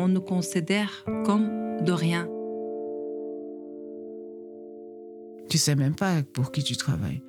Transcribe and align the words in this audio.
on 0.00 0.08
nous 0.08 0.22
considère 0.22 1.04
comme 1.24 1.82
de 1.82 1.92
rien. 1.92 2.26
Tu 5.48 5.58
sais 5.58 5.74
même 5.74 5.94
pas 5.94 6.22
pour 6.32 6.52
qui 6.52 6.62
tu 6.62 6.76
travailles. 6.76 7.22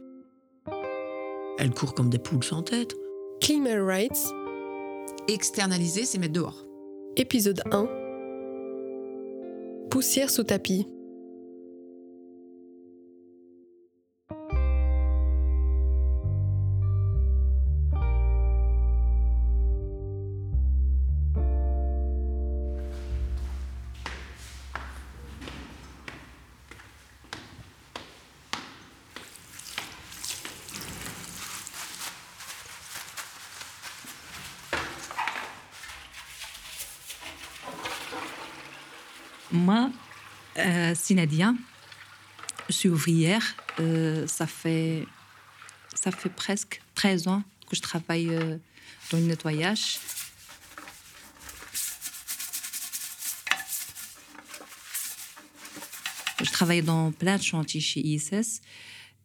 Elles 1.60 1.71
courent 1.71 1.93
comme 1.93 2.10
des 2.10 2.20
poules 2.20 2.43
sans 2.43 2.64
tête. 2.64 2.96
Climate 3.42 3.82
Rights, 3.82 4.34
Externaliser, 5.28 6.05
c'est 6.05 6.18
mettre 6.18 6.34
dehors. 6.34 6.65
épisode 7.18 7.61
1. 7.71 7.88
Poussière 9.89 10.29
sous 10.29 10.43
tapis. 10.43 10.88
Moi, 39.52 39.89
euh, 40.58 40.95
Sinadia, 40.95 41.53
je 42.69 42.73
suis 42.73 42.89
ouvrière. 42.89 43.55
Euh, 43.80 44.25
ça, 44.28 44.47
fait, 44.47 45.05
ça 45.94 46.11
fait 46.11 46.30
presque 46.30 46.81
13 46.95 47.28
ans 47.28 47.44
que 47.69 47.75
je 47.75 47.81
travaille 47.81 48.30
euh, 48.30 48.58
dans 49.11 49.17
le 49.17 49.23
nettoyage. 49.26 50.00
Je 56.44 56.52
travaille 56.52 56.81
dans 56.81 57.11
plein 57.11 57.38
de 57.38 57.44
chantiers 57.44 57.81
chez 57.81 58.00
ISS. 58.06 58.61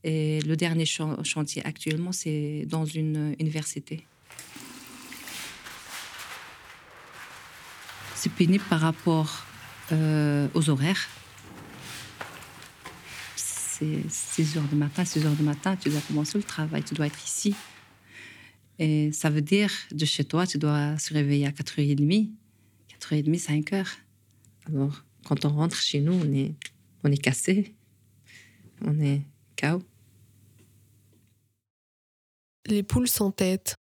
Et 0.05 0.41
le 0.42 0.56
dernier 0.56 0.86
chan- 0.86 1.23
chantier 1.25 1.64
actuellement, 1.64 2.12
c'est 2.12 2.64
dans 2.67 2.84
une 2.84 3.34
université. 3.41 4.06
C'est 8.14 8.33
pénible 8.33 8.64
par 8.69 8.81
rapport 8.81 9.45
euh, 9.92 10.48
aux 10.55 10.70
horaires. 10.70 11.09
C'est 13.37 14.09
6 14.09 14.56
heures 14.56 14.69
du 14.69 14.75
matin, 14.75 15.05
6 15.05 15.27
heures 15.27 15.34
du 15.34 15.42
matin, 15.42 15.77
tu 15.77 15.91
dois 15.91 16.01
commencer 16.01 16.39
le 16.39 16.45
travail, 16.45 16.83
tu 16.83 16.95
dois 16.95 17.06
être 17.06 17.25
ici. 17.25 17.55
Et 18.79 19.12
ça 19.12 19.31
veut 19.31 19.42
dire, 19.42 19.70
de 19.92 20.05
chez 20.05 20.25
toi, 20.25 20.47
tu 20.47 20.59
dois 20.59 20.98
se 20.98 21.14
réveiller 21.14 21.47
à 21.47 21.51
4h30, 21.51 22.31
4h30, 23.01 23.42
5h. 23.42 23.87
Alors, 24.69 25.05
quand 25.25 25.45
on 25.45 25.51
rentre 25.51 25.77
chez 25.77 26.01
nous, 26.01 26.12
on 26.12 26.33
est, 26.33 26.55
on 27.05 27.12
est 27.12 27.17
cassé, 27.17 27.75
on 28.83 28.98
est 29.01 29.23
KO. 29.61 29.83
Les 32.67 32.83
poules 32.83 33.09
sans 33.09 33.31
tête. 33.31 33.77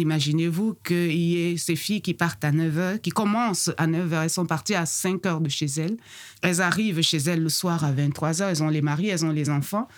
Imaginez-vous 0.00 0.76
qu'il 0.84 1.12
y 1.12 1.36
ait 1.36 1.56
ces 1.56 1.76
filles 1.76 2.00
qui 2.00 2.14
partent 2.14 2.44
à 2.44 2.52
9h, 2.52 3.00
qui 3.00 3.10
commencent 3.10 3.70
à 3.76 3.86
9h, 3.86 4.24
elles 4.24 4.30
sont 4.30 4.46
parties 4.46 4.74
à 4.74 4.84
5h 4.84 5.42
de 5.42 5.48
chez 5.48 5.66
elles. 5.66 5.96
Elles 6.42 6.60
arrivent 6.60 7.02
chez 7.02 7.18
elles 7.18 7.42
le 7.42 7.48
soir 7.48 7.84
à 7.84 7.92
23h, 7.92 8.48
elles 8.50 8.62
ont 8.62 8.68
les 8.68 8.82
maris, 8.82 9.08
elles 9.08 9.24
ont 9.24 9.30
les 9.30 9.50
enfants, 9.50 9.88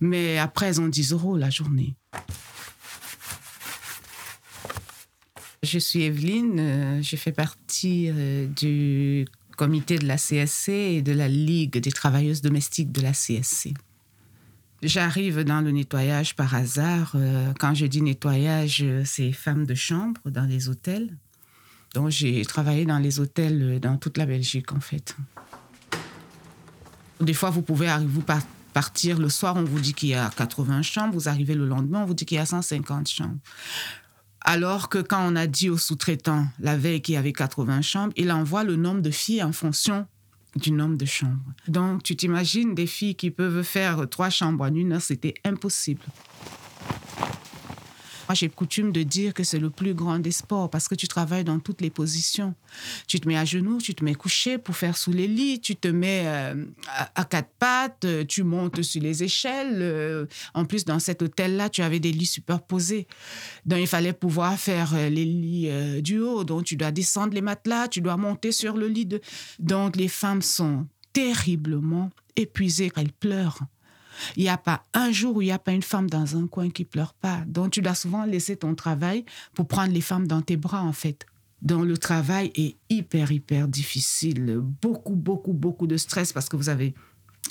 mais 0.00 0.38
après 0.38 0.66
elles 0.66 0.80
ont 0.80 0.88
10 0.88 1.12
euros 1.12 1.36
la 1.36 1.50
journée. 1.50 1.94
Je 5.62 5.78
suis 5.78 6.02
Evelyne, 6.02 6.58
euh, 6.58 7.02
je 7.02 7.14
fais 7.14 7.30
partie 7.30 8.08
euh, 8.10 8.46
du 8.48 9.26
comité 9.56 9.96
de 9.96 10.06
la 10.06 10.16
CSC 10.16 10.70
et 10.70 11.02
de 11.02 11.12
la 11.12 11.28
Ligue 11.28 11.78
des 11.78 11.92
travailleuses 11.92 12.42
domestiques 12.42 12.90
de 12.90 13.00
la 13.00 13.12
CSC. 13.12 13.74
J'arrive 14.82 15.44
dans 15.44 15.60
le 15.60 15.70
nettoyage 15.70 16.34
par 16.34 16.54
hasard. 16.54 17.12
Euh, 17.14 17.52
Quand 17.58 17.74
je 17.74 17.86
dis 17.86 18.02
nettoyage, 18.02 18.80
euh, 18.82 19.02
c'est 19.04 19.30
femmes 19.32 19.64
de 19.64 19.74
chambre 19.74 20.20
dans 20.24 20.44
les 20.44 20.68
hôtels. 20.68 21.16
Donc 21.94 22.08
j'ai 22.10 22.44
travaillé 22.44 22.84
dans 22.84 22.98
les 22.98 23.20
hôtels 23.20 23.62
euh, 23.62 23.78
dans 23.78 23.96
toute 23.96 24.18
la 24.18 24.26
Belgique 24.26 24.72
en 24.72 24.80
fait. 24.80 25.16
Des 27.20 27.34
fois, 27.34 27.50
vous 27.50 27.62
pouvez 27.62 27.88
vous 28.04 28.22
par- 28.22 28.42
partir 28.72 29.18
le 29.20 29.28
soir, 29.28 29.54
on 29.56 29.62
vous 29.62 29.78
dit 29.78 29.94
qu'il 29.94 30.08
y 30.08 30.14
a 30.14 30.28
80 30.36 30.82
chambres. 30.82 31.14
Vous 31.14 31.28
arrivez 31.28 31.54
le 31.54 31.66
lendemain, 31.66 32.00
on 32.02 32.06
vous 32.06 32.14
dit 32.14 32.24
qu'il 32.26 32.36
y 32.38 32.40
a 32.40 32.46
150 32.46 33.08
chambres. 33.08 33.38
Alors 34.40 34.88
que 34.88 34.98
quand 34.98 35.24
on 35.24 35.36
a 35.36 35.46
dit 35.46 35.70
au 35.70 35.78
sous-traitant 35.78 36.48
la 36.58 36.76
veille 36.76 37.00
qu'il 37.00 37.14
y 37.14 37.18
avait 37.18 37.32
80 37.32 37.82
chambres, 37.82 38.12
il 38.16 38.32
envoie 38.32 38.64
le 38.64 38.74
nombre 38.74 39.00
de 39.00 39.12
filles 39.12 39.44
en 39.44 39.52
fonction 39.52 40.08
du 40.56 40.72
nombre 40.72 40.96
de 40.96 41.04
chambres. 41.04 41.52
Donc, 41.68 42.02
tu 42.02 42.16
t'imagines 42.16 42.74
des 42.74 42.86
filles 42.86 43.14
qui 43.14 43.30
peuvent 43.30 43.62
faire 43.62 44.08
trois 44.08 44.30
chambres 44.30 44.64
en 44.64 44.74
une 44.74 44.92
heure, 44.92 45.02
c'était 45.02 45.34
impossible. 45.44 46.02
J'ai 48.34 48.48
coutume 48.48 48.92
de 48.92 49.02
dire 49.02 49.34
que 49.34 49.44
c'est 49.44 49.58
le 49.58 49.70
plus 49.70 49.94
grand 49.94 50.18
des 50.18 50.32
sports 50.32 50.70
parce 50.70 50.88
que 50.88 50.94
tu 50.94 51.08
travailles 51.08 51.44
dans 51.44 51.58
toutes 51.58 51.80
les 51.80 51.90
positions. 51.90 52.54
Tu 53.06 53.20
te 53.20 53.28
mets 53.28 53.36
à 53.36 53.44
genoux, 53.44 53.78
tu 53.78 53.94
te 53.94 54.04
mets 54.04 54.14
couché 54.14 54.58
pour 54.58 54.76
faire 54.76 54.96
sous 54.96 55.12
les 55.12 55.28
lits, 55.28 55.60
tu 55.60 55.76
te 55.76 55.88
mets 55.88 56.22
euh, 56.26 56.64
à, 57.14 57.24
quatre 57.24 57.50
pattes, 57.58 58.04
euh, 58.04 58.24
tu 58.24 58.42
montes 58.42 58.82
sur 58.82 59.02
les 59.02 59.22
échelles. 59.22 59.78
euh. 59.80 60.26
en 60.54 60.64
plus, 60.64 60.84
dans 60.84 60.98
cet 60.98 61.22
hôtel-là, 61.22 61.68
tu 61.68 61.82
avais 61.82 62.00
des 62.00 62.12
lits 62.12 62.26
superposés. 62.26 63.06
Donc, 63.66 63.80
il 63.80 63.86
fallait 63.86 64.12
pouvoir 64.12 64.58
faire 64.58 64.94
les 64.94 65.24
lits 65.24 66.02
du 66.02 66.18
haut. 66.18 66.44
Donc, 66.44 66.64
tu 66.64 66.76
dois 66.76 66.90
descendre 66.90 67.34
les 67.34 67.40
matelas, 67.40 67.88
tu 67.88 68.00
dois 68.00 68.16
monter 68.16 68.52
sur 68.52 68.76
le 68.76 68.88
lit. 68.88 69.06
De... 69.06 69.20
Donc, 69.58 69.96
les 69.96 70.08
femmes 70.08 70.42
sont 70.42 70.86
terriblement 71.12 72.10
épuisées. 72.36 72.90
Elles 72.96 73.12
pleurent. 73.12 73.60
Il 74.36 74.42
n'y 74.42 74.48
a 74.48 74.56
pas 74.56 74.84
un 74.94 75.12
jour 75.12 75.36
où 75.36 75.42
il 75.42 75.46
n'y 75.46 75.52
a 75.52 75.58
pas 75.58 75.72
une 75.72 75.82
femme 75.82 76.08
dans 76.08 76.36
un 76.36 76.46
coin 76.46 76.70
qui 76.70 76.84
pleure 76.84 77.14
pas. 77.14 77.42
Donc, 77.46 77.72
tu 77.72 77.82
dois 77.82 77.94
souvent 77.94 78.24
laisser 78.24 78.56
ton 78.56 78.74
travail 78.74 79.24
pour 79.54 79.66
prendre 79.66 79.92
les 79.92 80.00
femmes 80.00 80.26
dans 80.26 80.42
tes 80.42 80.56
bras, 80.56 80.82
en 80.82 80.92
fait. 80.92 81.26
Donc, 81.62 81.86
le 81.86 81.96
travail 81.96 82.50
est 82.54 82.76
hyper, 82.90 83.30
hyper 83.30 83.68
difficile. 83.68 84.60
Beaucoup, 84.80 85.14
beaucoup, 85.14 85.52
beaucoup 85.52 85.86
de 85.86 85.96
stress 85.96 86.32
parce 86.32 86.48
que 86.48 86.56
vous 86.56 86.68
avez 86.68 86.94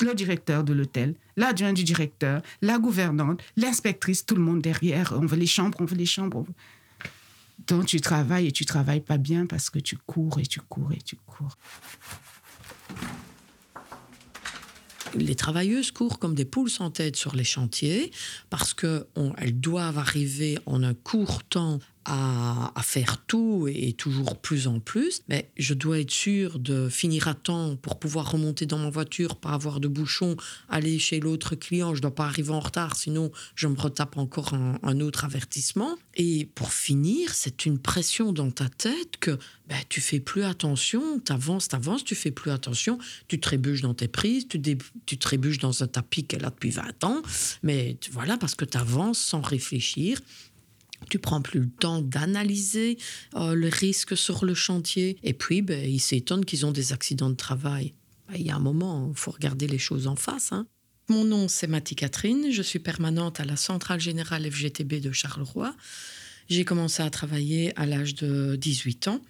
le 0.01 0.13
directeur 0.13 0.63
de 0.63 0.73
l'hôtel, 0.73 1.15
l'adjoint 1.37 1.73
du 1.73 1.83
directeur, 1.83 2.41
la 2.61 2.77
gouvernante, 2.77 3.41
l'inspectrice, 3.55 4.25
tout 4.25 4.35
le 4.35 4.41
monde 4.41 4.61
derrière. 4.61 5.13
On 5.15 5.25
veut 5.25 5.37
les 5.37 5.47
chambres, 5.47 5.77
on 5.79 5.85
veut 5.85 5.95
les 5.95 6.05
chambres. 6.05 6.45
Donc, 7.67 7.85
tu 7.85 8.01
travailles 8.01 8.47
et 8.47 8.51
tu 8.51 8.65
travailles 8.65 9.01
pas 9.01 9.17
bien 9.17 9.45
parce 9.45 9.69
que 9.69 9.79
tu 9.79 9.97
cours 9.97 10.39
et 10.39 10.45
tu 10.45 10.59
cours 10.61 10.91
et 10.91 11.01
tu 11.01 11.15
cours. 11.25 11.57
Les 15.15 15.35
travailleuses 15.35 15.91
courent 15.91 16.19
comme 16.19 16.35
des 16.35 16.45
poules 16.45 16.69
sans 16.69 16.89
tête 16.89 17.15
sur 17.15 17.35
les 17.35 17.43
chantiers 17.43 18.11
parce 18.49 18.73
qu'elles 18.73 19.59
doivent 19.59 19.97
arriver 19.97 20.57
en 20.65 20.83
un 20.83 20.93
court 20.93 21.43
temps 21.43 21.79
à, 22.05 22.71
faire 22.83 23.23
tout 23.25 23.69
et 23.71 23.93
toujours 23.93 24.37
plus 24.37 24.67
en 24.67 24.79
plus. 24.79 25.21
Mais 25.29 25.51
je 25.57 25.73
dois 25.73 25.99
être 25.99 26.11
sûre 26.11 26.59
de 26.59 26.89
finir 26.89 27.27
à 27.27 27.33
temps 27.33 27.75
pour 27.75 27.99
pouvoir 27.99 28.31
remonter 28.31 28.65
dans 28.65 28.79
ma 28.79 28.89
voiture, 28.89 29.35
pas 29.35 29.51
avoir 29.51 29.79
de 29.79 29.87
bouchon, 29.87 30.35
aller 30.67 30.99
chez 30.99 31.19
l'autre 31.19 31.55
client. 31.55 31.95
Je 31.95 32.01
dois 32.01 32.13
pas 32.13 32.25
arriver 32.25 32.51
en 32.51 32.59
retard, 32.59 32.95
sinon 32.95 33.31
je 33.55 33.67
me 33.67 33.79
retape 33.79 34.17
encore 34.17 34.53
un, 34.53 34.99
autre 34.99 35.25
avertissement. 35.25 35.97
Et 36.15 36.49
pour 36.55 36.73
finir, 36.73 37.33
c'est 37.33 37.65
une 37.65 37.79
pression 37.79 38.33
dans 38.33 38.51
ta 38.51 38.67
tête 38.67 39.17
que 39.19 39.37
ben, 39.67 39.77
tu 39.87 40.01
fais 40.01 40.19
plus 40.19 40.43
attention, 40.43 41.19
tu 41.19 41.31
avances, 41.31 41.69
tu 42.03 42.15
fais 42.15 42.31
plus 42.31 42.51
attention, 42.51 42.97
tu 43.27 43.39
trébuches 43.39 43.81
dans 43.81 43.93
tes 43.93 44.07
prises, 44.07 44.47
tu, 44.47 44.61
tu 45.05 45.17
trébuches 45.17 45.59
dans 45.59 45.83
un 45.83 45.87
tapis 45.87 46.25
qu'elle 46.25 46.45
a 46.45 46.49
depuis 46.49 46.71
20 46.71 47.03
ans, 47.03 47.21
mais 47.63 47.97
voilà, 48.11 48.37
parce 48.37 48.55
que 48.55 48.65
tu 48.65 48.77
avances 48.77 49.19
sans 49.19 49.41
réfléchir. 49.41 50.19
Tu 51.09 51.19
prends 51.19 51.41
plus 51.41 51.59
le 51.61 51.69
temps 51.69 52.01
d'analyser 52.01 52.97
euh, 53.35 53.53
le 53.53 53.67
risque 53.67 54.15
sur 54.15 54.45
le 54.45 54.53
chantier. 54.53 55.17
Et 55.23 55.33
puis, 55.33 55.61
ben, 55.61 55.83
ils 55.87 55.99
s'étonnent 55.99 56.45
qu'ils 56.45 56.65
ont 56.65 56.71
des 56.71 56.93
accidents 56.93 57.29
de 57.29 57.35
travail. 57.35 57.93
Ben, 58.29 58.35
Il 58.37 58.45
y 58.45 58.49
a 58.51 58.55
un 58.55 58.59
moment, 58.59 59.09
il 59.11 59.17
faut 59.17 59.31
regarder 59.31 59.67
les 59.67 59.77
choses 59.79 60.07
en 60.07 60.15
face. 60.15 60.51
hein. 60.51 60.67
Mon 61.09 61.25
nom, 61.25 61.47
c'est 61.49 61.67
Mathie 61.67 61.95
Catherine. 61.95 62.51
Je 62.51 62.61
suis 62.61 62.79
permanente 62.79 63.39
à 63.41 63.45
la 63.45 63.57
Centrale 63.57 63.99
Générale 63.99 64.49
FGTB 64.49 65.01
de 65.01 65.11
Charleroi. 65.11 65.75
J'ai 66.49 66.63
commencé 66.63 67.03
à 67.03 67.09
travailler 67.09 67.77
à 67.77 67.85
l'âge 67.85 68.15
de 68.15 68.55
18 68.55 69.07
ans. 69.09 69.21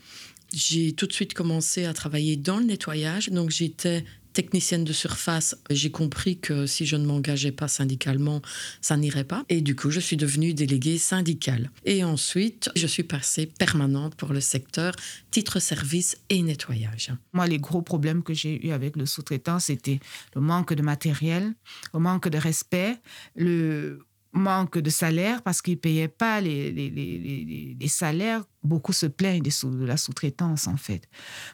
J'ai 0.54 0.94
tout 0.94 1.08
de 1.08 1.14
suite 1.14 1.34
commencé 1.34 1.86
à 1.86 1.94
travailler 1.94 2.36
dans 2.36 2.58
le 2.58 2.66
nettoyage. 2.66 3.30
Donc 3.30 3.50
j'étais 3.50 4.04
technicienne 4.34 4.84
de 4.84 4.94
surface, 4.94 5.56
j'ai 5.70 5.92
compris 5.92 6.40
que 6.40 6.66
si 6.66 6.86
je 6.86 6.96
ne 6.96 7.06
m'engageais 7.06 7.52
pas 7.52 7.68
syndicalement, 7.68 8.42
ça 8.82 8.98
n'irait 8.98 9.24
pas. 9.24 9.44
Et 9.50 9.62
du 9.62 9.76
coup, 9.76 9.92
je 9.92 10.00
suis 10.00 10.18
devenue 10.18 10.54
déléguée 10.54 10.98
syndicale. 10.98 11.70
Et 11.86 12.04
ensuite, 12.04 12.70
je 12.76 12.88
suis 12.88 13.04
passée 13.04 13.46
permanente 13.46 14.16
pour 14.16 14.34
le 14.34 14.42
secteur 14.42 14.94
titre 15.32 15.60
service 15.60 16.18
et 16.30 16.42
nettoyage. 16.42 17.12
Moi, 17.34 17.48
les 17.48 17.60
gros 17.60 17.82
problèmes 17.82 18.24
que 18.24 18.34
j'ai 18.34 18.66
eu 18.66 18.72
avec 18.72 18.96
le 18.96 19.06
sous-traitant, 19.06 19.60
c'était 19.60 20.00
le 20.36 20.42
manque 20.42 20.74
de 20.74 20.82
matériel, 20.82 21.54
le 21.94 22.00
manque 22.00 22.30
de 22.30 22.38
respect, 22.38 22.98
le 23.36 24.00
manque 24.34 24.78
de 24.78 24.90
salaire 24.90 25.42
parce 25.42 25.62
qu'ils 25.62 25.76
ne 25.76 25.80
payaient 25.80 26.08
pas 26.08 26.42
les, 26.42 26.72
les, 26.72 26.90
les, 26.90 27.78
les, 27.80 27.88
salaires. 27.88 28.46
Beaucoup 28.64 28.94
se 28.94 29.06
plaignent 29.06 29.42
de 29.42 29.86
la 29.86 29.98
sous-traitance, 29.98 30.68
en 30.68 30.78
fait. 30.78 31.10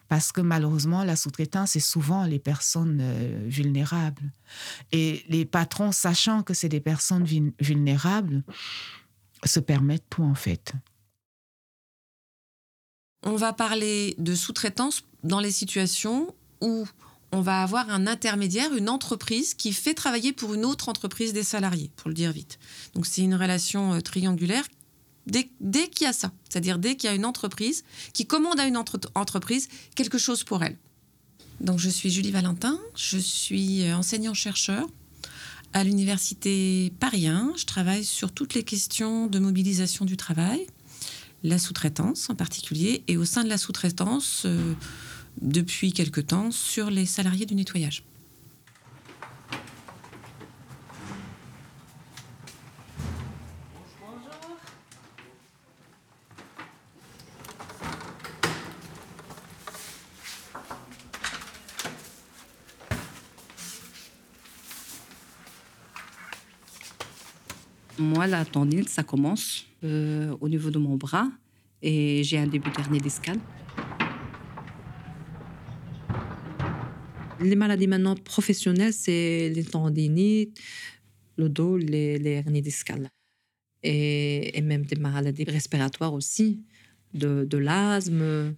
Parce 0.08 0.32
que 0.32 0.42
malheureusement, 0.42 1.04
la 1.04 1.16
sous-traitance, 1.16 1.72
c'est 1.72 1.80
souvent 1.80 2.26
les 2.26 2.40
personnes 2.40 3.00
euh, 3.02 3.46
vulnérables. 3.48 4.32
Et 4.92 5.24
les 5.30 5.46
patrons, 5.46 5.92
sachant 5.92 6.44
que 6.44 6.54
c'est 6.54 6.70
des 6.70 6.80
personnes 6.80 7.26
vulnérables, 7.60 8.44
se 9.44 9.60
permettent 9.60 10.10
tout, 10.10 10.24
en 10.24 10.36
fait. 10.36 10.74
On 13.24 13.36
va 13.36 13.54
parler 13.54 14.16
de 14.20 14.36
sous-traitance 14.36 15.04
dans 15.24 15.40
les 15.40 15.52
situations 15.52 16.34
où 16.62 16.86
on 17.38 17.42
va 17.42 17.62
avoir 17.62 17.88
un 17.92 18.08
intermédiaire, 18.08 18.74
une 18.74 18.90
entreprise 18.90 19.54
qui 19.54 19.72
fait 19.72 19.94
travailler 19.94 20.34
pour 20.34 20.56
une 20.56 20.66
autre 20.66 20.90
entreprise 20.90 21.34
des 21.34 21.44
salariés, 21.44 21.92
pour 21.96 22.10
le 22.10 22.16
dire 22.16 22.32
vite. 22.32 22.58
Donc 22.96 23.06
c'est 23.06 23.22
une 23.22 23.36
relation 23.36 23.94
euh, 23.94 24.02
triangulaire 24.02 24.66
dès, 25.28 25.44
qu'il 25.90 26.06
y 26.06 26.10
a 26.10 26.14
ça, 26.14 26.32
c'est-à-dire 26.50 26.80
dès 26.80 26.96
qu'il 26.96 27.10
y 27.10 27.14
a 27.14 27.16
une 27.16 27.26
entreprise 27.26 27.84
qui 28.14 28.26
commande 28.26 28.60
à 28.60 28.66
une 28.66 28.78
entreprise 28.78 29.68
quelque 29.94 30.18
chose 30.18 30.44
pour 30.44 30.64
elle. 30.64 30.78
Donc 31.62 31.78
je 31.78 31.90
suis 31.90 32.10
Julie 32.10 32.32
Valentin, 32.32 32.80
je 32.96 33.20
suis 33.20 33.84
euh, 33.84 33.96
enseignant-chercheur 33.96 34.88
à 35.74 35.84
l'université 35.84 36.92
Paris 37.00 37.28
Je 37.56 37.66
travaille 37.66 38.04
sur 38.04 38.32
toutes 38.32 38.56
les 38.56 38.64
questions 38.64 39.28
de 39.28 39.38
mobilisation 39.38 40.06
du 40.06 40.18
travail, 40.18 40.66
la 41.44 41.60
sous-traitance 41.60 42.32
en 42.32 42.36
particulier, 42.36 43.04
et 43.08 43.16
au 43.16 43.26
sein 43.26 43.44
de 43.44 43.50
la 43.50 43.60
sous-traitance, 43.60 44.44
euh, 44.46 44.74
depuis 45.42 45.94
quelque 45.94 46.22
temps 46.22 46.52
sur 46.52 46.90
les 46.90 47.06
salariés 47.06 47.46
du 47.46 47.56
nettoyage. 47.56 48.04
Moi, 68.00 68.28
la 68.28 68.46
tendinite, 68.46 68.90
ça 68.90 69.02
commence 69.02 69.66
euh, 69.84 70.36
au 70.40 70.50
niveau 70.50 70.70
de 70.70 70.78
mon 70.78 70.98
bras 70.98 71.28
et 71.82 72.24
j'ai 72.24 72.38
un 72.38 72.48
début 72.48 72.70
d'hernie 72.70 73.00
discale. 73.00 73.40
Les 77.42 77.56
maladies 77.56 77.88
maintenant 77.88 78.16
professionnelles, 78.16 78.94
c'est 78.94 79.50
les 79.50 79.64
tendinites, 79.64 80.60
le 81.38 81.50
dos, 81.50 81.78
les, 81.78 82.20
hernies 82.26 82.62
discales. 82.62 83.10
Et, 83.84 84.60
même 84.62 84.86
des 84.86 84.96
maladies 84.96 85.44
respiratoires 85.44 86.14
aussi, 86.14 86.62
de, 87.14 87.46
de 87.46 87.58
l'asthme. 87.58 88.56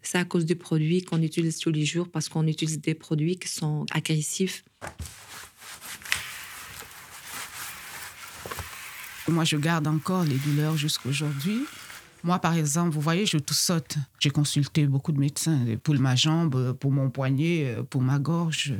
C'est 0.00 0.18
à 0.18 0.24
cause 0.24 0.46
des 0.46 0.54
produits 0.54 1.02
qu'on 1.02 1.22
utilise 1.22 1.58
tous 1.58 1.70
les 1.70 1.84
jours 1.84 2.08
parce 2.08 2.28
qu'on 2.28 2.46
utilise 2.46 2.80
des 2.80 2.94
produits 2.94 3.36
qui 3.36 3.48
sont 3.48 3.86
agressifs. 3.92 4.64
Moi, 9.28 9.44
je 9.44 9.56
garde 9.56 9.86
encore 9.86 10.24
les 10.24 10.36
douleurs 10.36 10.76
jusqu'à 10.76 11.08
aujourd'hui. 11.08 11.64
Moi, 12.24 12.38
par 12.38 12.54
exemple, 12.54 12.94
vous 12.94 13.00
voyez, 13.00 13.26
je 13.26 13.38
tout 13.38 13.54
saute. 13.54 13.96
J'ai 14.20 14.30
consulté 14.30 14.86
beaucoup 14.86 15.12
de 15.12 15.18
médecins 15.18 15.64
pour 15.82 15.94
ma 15.96 16.14
jambe, 16.14 16.72
pour 16.74 16.92
mon 16.92 17.10
poignet, 17.10 17.76
pour 17.90 18.00
ma 18.00 18.18
gorge. 18.18 18.74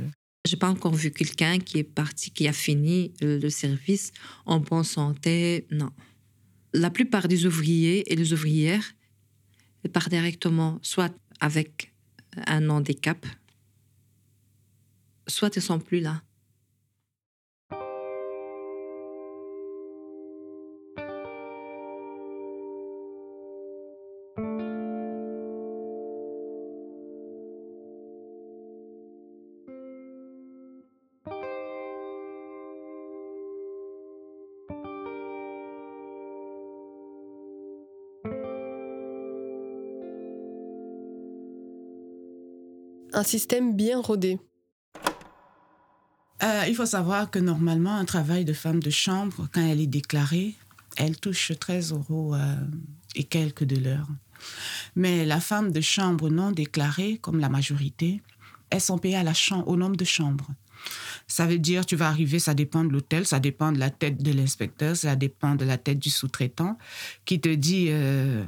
J'ai 0.45 0.57
pas 0.57 0.69
encore 0.69 0.93
vu 0.93 1.11
quelqu'un 1.11 1.59
qui 1.59 1.79
est 1.79 1.83
parti, 1.83 2.31
qui 2.31 2.47
a 2.47 2.53
fini 2.53 3.13
le 3.21 3.49
service 3.49 4.11
en 4.45 4.59
bonne 4.59 4.83
santé. 4.83 5.67
Non. 5.71 5.91
La 6.73 6.89
plupart 6.89 7.27
des 7.27 7.45
ouvriers 7.45 8.11
et 8.11 8.15
des 8.15 8.33
ouvrières 8.33 8.93
partent 9.91 10.09
directement 10.09 10.79
soit 10.81 11.13
avec 11.39 11.93
un 12.47 12.69
handicap, 12.69 13.25
soit 15.27 15.55
ils 15.55 15.61
sont 15.61 15.79
plus 15.79 15.99
là. 15.99 16.21
Un 43.13 43.23
système 43.23 43.75
bien 43.75 44.01
rodé 44.01 44.39
euh, 46.43 46.63
Il 46.67 46.75
faut 46.75 46.85
savoir 46.85 47.31
que 47.31 47.39
normalement, 47.39 47.95
un 47.95 48.05
travail 48.05 48.45
de 48.45 48.53
femme 48.53 48.81
de 48.81 48.89
chambre, 48.89 49.47
quand 49.53 49.61
elle 49.61 49.79
est 49.79 49.87
déclarée, 49.87 50.55
elle 50.97 51.17
touche 51.17 51.51
13 51.57 51.93
euros 51.93 52.35
euh, 52.35 52.55
et 53.15 53.23
quelques 53.23 53.63
de 53.63 53.77
l'heure. 53.77 54.07
Mais 54.95 55.25
la 55.25 55.39
femme 55.39 55.71
de 55.71 55.81
chambre 55.81 56.29
non 56.29 56.51
déclarée, 56.51 57.17
comme 57.17 57.39
la 57.39 57.49
majorité, 57.49 58.21
elles 58.69 58.81
sont 58.81 58.97
payées 58.97 59.15
à 59.15 59.23
la 59.23 59.33
au 59.65 59.75
nombre 59.75 59.95
de 59.95 60.05
chambres. 60.05 60.49
Ça 61.27 61.45
veut 61.45 61.59
dire, 61.59 61.85
tu 61.85 61.95
vas 61.95 62.09
arriver, 62.09 62.39
ça 62.39 62.53
dépend 62.53 62.83
de 62.83 62.89
l'hôtel, 62.89 63.25
ça 63.25 63.39
dépend 63.39 63.71
de 63.71 63.79
la 63.79 63.89
tête 63.89 64.21
de 64.21 64.33
l'inspecteur, 64.33 64.97
ça 64.97 65.15
dépend 65.15 65.55
de 65.55 65.63
la 65.63 65.77
tête 65.77 65.99
du 65.99 66.09
sous-traitant, 66.09 66.77
qui 67.23 67.39
te 67.39 67.49
dit, 67.49 67.87
euh, 67.89 68.43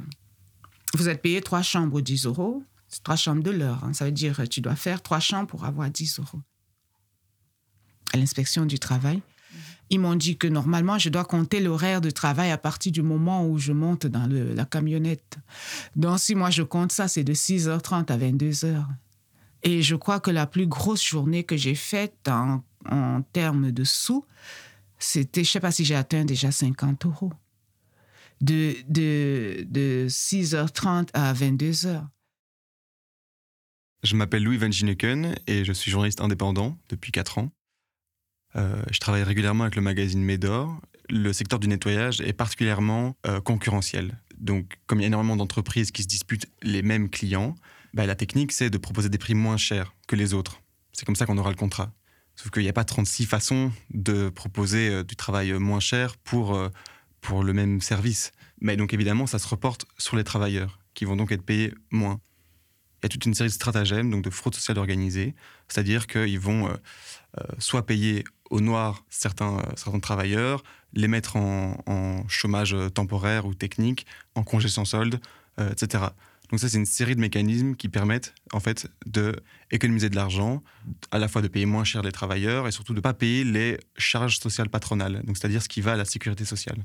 vous 0.94 1.08
êtes 1.08 1.22
payé 1.22 1.40
trois 1.40 1.62
chambres 1.62 2.02
10 2.02 2.26
euros, 2.26 2.62
trois 3.02 3.16
chambres 3.16 3.42
de 3.42 3.50
l'heure. 3.50 3.84
Hein. 3.84 3.92
Ça 3.92 4.04
veut 4.04 4.12
dire 4.12 4.48
tu 4.48 4.60
dois 4.60 4.76
faire 4.76 5.02
trois 5.02 5.20
chambres 5.20 5.48
pour 5.48 5.64
avoir 5.64 5.90
10 5.90 6.20
euros. 6.20 6.40
À 8.12 8.18
l'inspection 8.18 8.66
du 8.66 8.78
travail, 8.78 9.20
ils 9.90 10.00
m'ont 10.00 10.16
dit 10.16 10.36
que 10.36 10.46
normalement, 10.46 10.98
je 10.98 11.08
dois 11.08 11.24
compter 11.24 11.60
l'horaire 11.60 12.00
de 12.00 12.10
travail 12.10 12.50
à 12.50 12.58
partir 12.58 12.92
du 12.92 13.02
moment 13.02 13.46
où 13.46 13.58
je 13.58 13.72
monte 13.72 14.06
dans 14.06 14.26
la 14.28 14.64
camionnette. 14.64 15.38
Donc, 15.94 16.18
si 16.18 16.34
moi 16.34 16.50
je 16.50 16.62
compte 16.62 16.92
ça, 16.92 17.08
c'est 17.08 17.24
de 17.24 17.34
6h30 17.34 18.10
à 18.10 18.18
22h. 18.18 18.84
Et 19.62 19.82
je 19.82 19.96
crois 19.96 20.20
que 20.20 20.30
la 20.30 20.46
plus 20.46 20.66
grosse 20.66 21.04
journée 21.04 21.44
que 21.44 21.56
j'ai 21.56 21.74
faite 21.74 22.28
en, 22.28 22.62
en 22.90 23.22
termes 23.32 23.70
de 23.70 23.84
sous, 23.84 24.24
c'était, 24.98 25.44
je 25.44 25.50
ne 25.50 25.52
sais 25.52 25.60
pas 25.60 25.72
si 25.72 25.84
j'ai 25.84 25.94
atteint 25.94 26.24
déjà 26.24 26.50
50 26.50 27.06
euros. 27.06 27.32
De, 28.42 28.74
de, 28.88 29.66
de 29.70 30.06
6h30 30.10 31.08
à 31.14 31.32
22h. 31.32 32.04
Je 34.06 34.14
m'appelle 34.14 34.44
Louis 34.44 34.56
Van 34.56 34.70
Gineken 34.70 35.34
et 35.48 35.64
je 35.64 35.72
suis 35.72 35.90
journaliste 35.90 36.20
indépendant 36.20 36.78
depuis 36.88 37.10
4 37.10 37.38
ans. 37.38 37.50
Euh, 38.54 38.80
je 38.92 39.00
travaille 39.00 39.24
régulièrement 39.24 39.64
avec 39.64 39.74
le 39.74 39.82
magazine 39.82 40.22
Médor. 40.22 40.80
Le 41.10 41.32
secteur 41.32 41.58
du 41.58 41.66
nettoyage 41.66 42.20
est 42.20 42.32
particulièrement 42.32 43.16
euh, 43.26 43.40
concurrentiel. 43.40 44.16
Donc, 44.38 44.76
comme 44.86 45.00
il 45.00 45.02
y 45.02 45.06
a 45.06 45.08
énormément 45.08 45.34
d'entreprises 45.34 45.90
qui 45.90 46.04
se 46.04 46.06
disputent 46.06 46.46
les 46.62 46.82
mêmes 46.82 47.10
clients, 47.10 47.56
bah, 47.94 48.06
la 48.06 48.14
technique, 48.14 48.52
c'est 48.52 48.70
de 48.70 48.78
proposer 48.78 49.08
des 49.08 49.18
prix 49.18 49.34
moins 49.34 49.56
chers 49.56 49.92
que 50.06 50.14
les 50.14 50.34
autres. 50.34 50.62
C'est 50.92 51.04
comme 51.04 51.16
ça 51.16 51.26
qu'on 51.26 51.38
aura 51.38 51.50
le 51.50 51.56
contrat. 51.56 51.92
Sauf 52.36 52.52
qu'il 52.52 52.62
n'y 52.62 52.68
a 52.68 52.72
pas 52.72 52.84
36 52.84 53.26
façons 53.26 53.72
de 53.90 54.28
proposer 54.28 54.88
euh, 54.88 55.02
du 55.02 55.16
travail 55.16 55.52
moins 55.54 55.80
cher 55.80 56.16
pour, 56.18 56.56
pour 57.22 57.42
le 57.42 57.52
même 57.52 57.80
service. 57.80 58.30
Mais 58.60 58.76
donc, 58.76 58.94
évidemment, 58.94 59.26
ça 59.26 59.40
se 59.40 59.48
reporte 59.48 59.84
sur 59.98 60.16
les 60.16 60.22
travailleurs, 60.22 60.78
qui 60.94 61.04
vont 61.04 61.16
donc 61.16 61.32
être 61.32 61.42
payés 61.42 61.74
moins 61.90 62.20
il 63.02 63.04
y 63.04 63.06
a 63.06 63.08
toute 63.08 63.26
une 63.26 63.34
série 63.34 63.48
de 63.48 63.54
stratagèmes, 63.54 64.10
donc 64.10 64.22
de 64.22 64.30
fraude 64.30 64.54
sociale 64.54 64.78
organisée, 64.78 65.34
c'est-à-dire 65.68 66.06
qu'ils 66.06 66.40
vont 66.40 66.68
euh, 66.68 66.72
euh, 67.38 67.44
soit 67.58 67.84
payer 67.84 68.24
au 68.50 68.60
noir 68.60 69.04
certains, 69.10 69.58
euh, 69.58 69.62
certains 69.76 70.00
travailleurs, 70.00 70.62
les 70.92 71.08
mettre 71.08 71.36
en, 71.36 72.24
chômage 72.28 72.74
temporaire 72.94 73.46
ou 73.46 73.54
technique, 73.54 74.06
en 74.34 74.42
congé 74.42 74.68
sans 74.68 74.84
solde, 74.84 75.20
etc. 75.58 76.04
Donc 76.50 76.60
ça, 76.60 76.68
c'est 76.68 76.78
une 76.78 76.86
série 76.86 77.14
de 77.14 77.20
mécanismes 77.20 77.74
qui 77.74 77.88
permettent 77.88 78.34
en 78.52 78.60
fait 78.60 78.88
de 79.04 79.42
de 79.70 80.14
l'argent, 80.14 80.62
à 81.10 81.18
la 81.18 81.28
fois 81.28 81.42
de 81.42 81.48
payer 81.48 81.66
moins 81.66 81.84
cher 81.84 82.02
les 82.02 82.12
travailleurs 82.12 82.66
et 82.66 82.72
surtout 82.72 82.92
de 82.92 82.98
ne 82.98 83.02
pas 83.02 83.14
payer 83.14 83.44
les 83.44 83.78
charges 83.96 84.38
sociales 84.38 84.70
patronales, 84.70 85.22
c'est-à-dire 85.28 85.62
ce 85.62 85.68
qui 85.68 85.80
va 85.80 85.92
à 85.92 85.96
la 85.96 86.04
sécurité 86.04 86.44
sociale. 86.44 86.84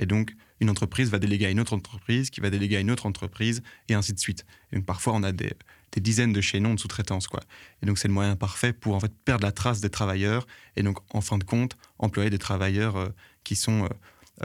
Et 0.00 0.06
donc, 0.06 0.34
une 0.60 0.70
entreprise 0.70 1.10
va 1.10 1.18
déléguer 1.18 1.46
à 1.46 1.50
une 1.50 1.60
autre 1.60 1.74
entreprise, 1.74 2.30
qui 2.30 2.40
va 2.40 2.50
déléguer 2.50 2.78
à 2.78 2.80
une 2.80 2.90
autre 2.90 3.06
entreprise, 3.06 3.62
et 3.88 3.94
ainsi 3.94 4.12
de 4.12 4.18
suite. 4.18 4.44
Parfois, 4.86 5.12
on 5.14 5.22
a 5.22 5.30
des, 5.30 5.52
dizaines 5.96 6.32
de 6.32 6.40
chaînons 6.40 6.74
de 6.74 6.80
sous-traitance. 6.80 7.28
Quoi. 7.28 7.40
Et 7.82 7.86
donc, 7.86 7.98
c'est 7.98 8.08
le 8.08 8.14
moyen 8.14 8.34
parfait 8.34 8.72
pour 8.72 8.94
en 8.94 9.00
fait, 9.00 9.12
perdre 9.24 9.44
la 9.44 9.52
trace 9.52 9.80
des 9.80 9.90
travailleurs, 9.90 10.46
et 10.76 10.82
donc, 10.82 10.98
en 11.14 11.20
fin 11.20 11.38
de 11.38 11.44
compte, 11.44 11.76
employer 11.98 12.30
des 12.30 12.38
travailleurs 12.38 12.96
euh, 12.96 13.08
qui 13.44 13.54
sont... 13.54 13.84
Euh, 13.84 13.88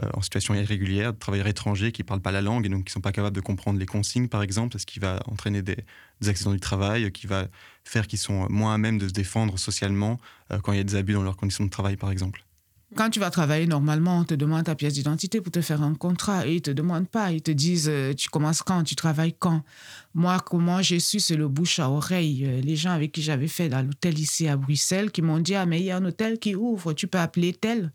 euh, 0.02 0.10
en 0.12 0.20
situation 0.20 0.54
irrégulière, 0.54 1.14
de 1.14 1.18
travailleurs 1.18 1.46
étrangers 1.46 1.90
qui 1.90 2.02
ne 2.02 2.06
parlent 2.06 2.20
pas 2.20 2.30
la 2.30 2.42
langue 2.42 2.66
et 2.66 2.68
donc 2.68 2.84
qui 2.84 2.90
ne 2.90 2.92
sont 2.92 3.00
pas 3.00 3.12
capables 3.12 3.34
de 3.34 3.40
comprendre 3.40 3.78
les 3.78 3.86
consignes, 3.86 4.28
par 4.28 4.42
exemple, 4.42 4.78
ce 4.78 4.84
qui 4.84 4.98
va 4.98 5.22
entraîner 5.24 5.62
des, 5.62 5.78
accidents 6.26 6.52
du 6.52 6.60
travail, 6.60 7.10
qui 7.12 7.26
va 7.26 7.46
faire 7.82 8.06
qu'ils 8.06 8.18
sont 8.18 8.46
moins 8.50 8.74
à 8.74 8.76
même 8.76 8.98
de 8.98 9.08
se 9.08 9.14
défendre 9.14 9.58
socialement 9.58 10.20
quand 10.62 10.72
il 10.72 10.76
y 10.76 10.80
a 10.80 10.84
des 10.84 10.96
abus 10.96 11.14
dans 11.14 11.22
leurs 11.22 11.38
conditions 11.38 11.64
de 11.64 11.70
travail, 11.70 11.96
par 11.96 12.10
exemple. 12.10 12.45
Quand 12.96 13.10
tu 13.10 13.20
vas 13.20 13.30
travailler 13.30 13.66
normalement, 13.66 14.18
on 14.18 14.24
te 14.24 14.34
demande 14.34 14.64
ta 14.64 14.74
pièce 14.74 14.94
d'identité 14.94 15.40
pour 15.40 15.52
te 15.52 15.60
faire 15.60 15.82
un 15.82 15.94
contrat 15.94 16.46
et 16.46 16.56
ils 16.56 16.62
te 16.62 16.70
demandent 16.70 17.08
pas. 17.08 17.30
Ils 17.30 17.42
te 17.42 17.50
disent 17.50 17.88
euh, 17.88 18.14
tu 18.14 18.28
commences 18.28 18.62
quand, 18.62 18.82
tu 18.84 18.96
travailles 18.96 19.34
quand. 19.38 19.62
Moi, 20.14 20.40
comment 20.44 20.80
j'ai 20.80 20.98
su, 20.98 21.20
c'est 21.20 21.36
le 21.36 21.46
bouche 21.46 21.78
à 21.78 21.90
oreille. 21.90 22.60
Les 22.62 22.74
gens 22.74 22.90
avec 22.90 23.12
qui 23.12 23.22
j'avais 23.22 23.48
fait 23.48 23.68
dans 23.68 23.82
l'hôtel 23.82 24.18
ici 24.18 24.48
à 24.48 24.56
Bruxelles 24.56 25.10
qui 25.10 25.22
m'ont 25.22 25.38
dit 25.38 25.54
ah 25.54 25.66
mais 25.66 25.80
il 25.80 25.84
y 25.84 25.90
a 25.90 25.96
un 25.98 26.04
hôtel 26.04 26.38
qui 26.38 26.54
ouvre, 26.54 26.94
tu 26.94 27.06
peux 27.06 27.18
appeler 27.18 27.52
tel 27.52 27.92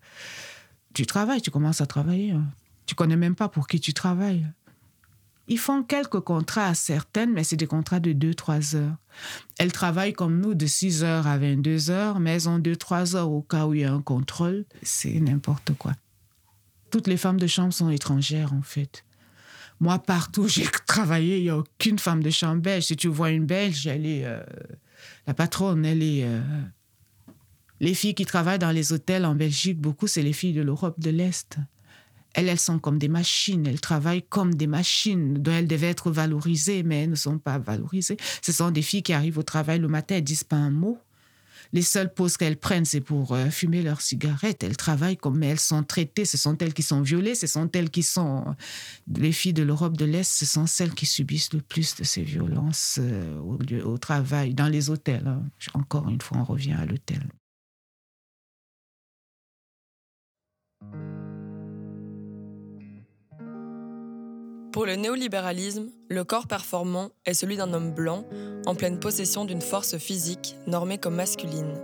tu 0.94 1.06
travailles, 1.06 1.42
tu 1.42 1.52
commences 1.52 1.82
à 1.82 1.86
travailler. 1.86 2.32
Hein. 2.32 2.46
Tu 2.86 2.96
connais 2.96 3.16
même 3.16 3.36
pas 3.36 3.48
pour 3.48 3.68
qui 3.68 3.80
tu 3.80 3.94
travailles. 3.94 4.46
Ils 5.52 5.60
font 5.60 5.84
quelques 5.84 6.22
contrats 6.22 6.68
à 6.68 6.74
certaines, 6.74 7.34
mais 7.34 7.44
c'est 7.44 7.58
des 7.58 7.68
contrats 7.68 8.00
de 8.00 8.14
2-3 8.14 8.78
heures. 8.78 8.96
Elles 9.60 9.74
travaillent 9.74 10.14
comme 10.14 10.40
nous 10.40 10.54
de 10.54 10.66
6 10.66 11.04
heures 11.04 11.28
à 11.28 11.38
22 11.38 11.90
heures, 11.90 12.22
mais 12.22 12.36
elles 12.36 12.48
ont 12.48 12.58
2-3 12.58 13.18
heures 13.18 13.30
au 13.30 13.42
cas 13.42 13.66
où 13.66 13.74
il 13.74 13.82
y 13.82 13.84
a 13.84 13.92
un 13.92 14.02
contrôle. 14.02 14.64
C'est 14.82 15.20
n'importe 15.20 15.74
quoi. 15.74 15.92
Toutes 16.90 17.08
les 17.08 17.18
femmes 17.18 17.38
de 17.38 17.48
chambre 17.48 17.74
sont 17.74 17.90
étrangères, 17.90 18.54
en 18.54 18.62
fait. 18.62 19.04
Moi, 19.82 20.00
partout 20.00 20.44
où 20.44 20.48
j'ai 20.48 20.64
travaillé, 20.88 21.40
il 21.40 21.44
n'y 21.44 21.50
a 21.50 21.58
aucune 21.58 22.00
femme 22.00 22.24
de 22.24 22.30
chambre 22.30 22.62
belge. 22.62 22.86
Si 22.86 22.96
tu 22.96 23.10
vois 23.10 23.32
une 23.32 23.46
belge, 23.46 23.86
elle 23.88 24.06
est. 24.06 24.24
Euh, 24.24 24.42
la 25.28 25.34
patronne, 25.34 25.84
elle 25.84 26.02
est. 26.02 26.24
Euh, 26.24 26.40
les 27.82 27.94
filles 27.94 28.16
qui 28.16 28.26
travaillent 28.26 28.58
dans 28.58 28.72
les 28.72 28.94
hôtels 28.94 29.26
en 29.26 29.36
Belgique, 29.36 29.82
beaucoup, 29.82 30.08
c'est 30.08 30.24
les 30.24 30.32
filles 30.32 30.54
de 30.54 30.62
l'Europe 30.62 30.98
de 30.98 31.10
l'Est. 31.10 31.58
Elles, 32.34 32.48
elles 32.48 32.60
sont 32.60 32.80
comme 32.80 32.98
des 32.98 33.08
machines, 33.08 33.68
elles 33.68 33.82
travaillent 33.82 34.24
comme 34.24 34.56
des 34.56 34.68
machines, 34.68 35.34
dont 35.36 35.52
elles 35.52 35.68
devaient 35.68 35.90
être 35.90 36.12
valorisées, 36.12 36.84
mais 36.84 37.04
elles 37.04 37.10
ne 37.10 37.16
sont 37.16 37.38
pas 37.38 37.60
valorisées. 37.60 38.18
Ce 38.42 38.52
sont 38.52 38.72
des 38.72 38.82
filles 38.82 39.04
qui 39.04 39.14
arrivent 39.14 39.38
au 39.38 39.44
travail 39.44 39.80
le 39.80 39.88
matin, 39.88 40.16
elles 40.16 40.24
disent 40.24 40.44
pas 40.44 40.58
un 40.58 40.72
mot. 40.72 40.98
Les 41.74 41.82
seules 41.82 42.14
pauses 42.14 42.36
qu'elles 42.36 42.58
prennent, 42.58 42.86
c'est 42.86 43.02
pour 43.02 43.34
euh, 43.34 43.50
fumer 43.50 43.82
leurs 43.82 44.02
cigarettes. 44.02 44.64
Elles 44.64 44.76
travaillent 44.76 45.18
comme 45.18 45.42
elles 45.42 45.60
sont 45.60 45.84
traitées. 45.84 46.26
Ce 46.26 46.38
sont 46.38 46.58
elles 46.58 46.74
qui 46.74 46.84
sont 46.84 47.02
violées. 47.02 47.36
Ce 47.36 47.48
sont 47.48 47.70
elles 47.72 47.90
qui 47.90 48.04
sont 48.04 48.56
les 49.16 49.32
filles 49.32 49.54
de 49.54 49.64
l'Europe 49.64 49.96
de 49.96 50.06
l'Est. 50.06 50.30
Ce 50.30 50.46
sont 50.46 50.68
celles 50.68 50.94
qui 50.94 51.06
subissent 51.06 51.54
le 51.54 51.62
plus 51.62 51.96
de 51.96 52.04
ces 52.04 52.24
violences 52.24 53.00
euh, 53.02 53.38
au, 53.40 53.58
au, 53.86 53.98
travail, 53.98 54.54
dans 54.54 54.68
les 54.68 54.90
hôtels. 54.90 55.28
Hein. 55.28 55.44
Encore 55.74 56.10
une 56.10 56.22
fois, 56.22 56.40
on 56.40 56.44
revient 56.44 56.74
à 56.74 56.86
l'hôtel. 56.86 57.26
Pour 64.72 64.86
le 64.86 64.96
néolibéralisme, 64.96 65.90
le 66.08 66.24
corps 66.24 66.48
performant 66.48 67.10
est 67.26 67.34
celui 67.34 67.58
d'un 67.58 67.74
homme 67.74 67.92
blanc 67.92 68.24
en 68.66 68.74
pleine 68.74 69.00
possession 69.00 69.44
d'une 69.44 69.62
force 69.62 69.98
physique 69.98 70.56
normée 70.66 70.98
comme 70.98 71.16
masculine, 71.16 71.76